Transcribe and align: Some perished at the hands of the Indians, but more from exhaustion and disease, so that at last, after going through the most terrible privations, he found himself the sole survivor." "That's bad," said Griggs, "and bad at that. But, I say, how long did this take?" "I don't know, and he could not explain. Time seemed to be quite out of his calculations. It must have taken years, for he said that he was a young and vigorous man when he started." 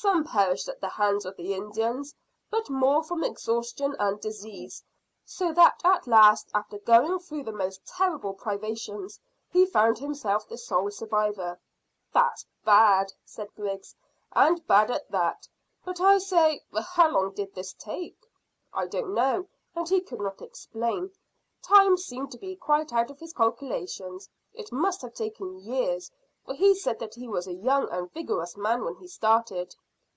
Some 0.00 0.22
perished 0.22 0.68
at 0.68 0.80
the 0.80 0.88
hands 0.90 1.24
of 1.26 1.36
the 1.36 1.54
Indians, 1.54 2.14
but 2.52 2.70
more 2.70 3.02
from 3.02 3.24
exhaustion 3.24 3.96
and 3.98 4.20
disease, 4.20 4.84
so 5.24 5.52
that 5.54 5.80
at 5.82 6.06
last, 6.06 6.48
after 6.54 6.78
going 6.78 7.18
through 7.18 7.42
the 7.42 7.52
most 7.52 7.84
terrible 7.84 8.32
privations, 8.32 9.18
he 9.50 9.66
found 9.66 9.98
himself 9.98 10.46
the 10.46 10.56
sole 10.56 10.92
survivor." 10.92 11.58
"That's 12.12 12.46
bad," 12.64 13.12
said 13.24 13.52
Griggs, 13.56 13.96
"and 14.30 14.64
bad 14.68 14.92
at 14.92 15.10
that. 15.10 15.48
But, 15.84 16.00
I 16.00 16.18
say, 16.18 16.62
how 16.80 17.10
long 17.10 17.32
did 17.32 17.56
this 17.56 17.72
take?" 17.72 18.24
"I 18.72 18.86
don't 18.86 19.12
know, 19.14 19.48
and 19.74 19.88
he 19.88 20.00
could 20.00 20.20
not 20.20 20.40
explain. 20.40 21.10
Time 21.60 21.96
seemed 21.96 22.30
to 22.30 22.38
be 22.38 22.54
quite 22.54 22.92
out 22.92 23.10
of 23.10 23.18
his 23.18 23.32
calculations. 23.32 24.28
It 24.54 24.70
must 24.70 25.02
have 25.02 25.14
taken 25.14 25.58
years, 25.58 26.08
for 26.44 26.54
he 26.54 26.76
said 26.76 27.00
that 27.00 27.16
he 27.16 27.26
was 27.26 27.48
a 27.48 27.52
young 27.52 27.88
and 27.90 28.08
vigorous 28.12 28.56
man 28.56 28.84
when 28.84 28.94
he 28.94 29.08
started." 29.08 29.74